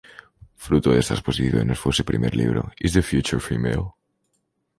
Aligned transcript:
Fruto 0.55 0.89
de 0.91 0.97
estas 0.99 1.21
posiciones 1.21 1.77
fue 1.77 1.93
su 1.93 2.03
primer 2.03 2.35
libro, 2.35 2.71
"Is 2.79 2.93
the 2.93 3.03
Future 3.03 3.39
Female? 3.39 3.91